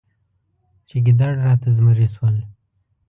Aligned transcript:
چې 0.87 0.95
ګیدړ 1.05 1.31
راته 1.47 1.67
زمری 1.77 2.07
شول. 2.13 2.35